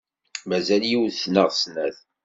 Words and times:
Mazal 0.49 0.83
yiwet 0.89 1.21
neɣ 1.33 1.49
snat. 1.61 1.97